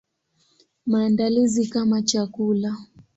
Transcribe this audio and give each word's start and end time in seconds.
Maandalizi 0.85 1.65
kama 1.67 2.01
chakula. 2.01 2.71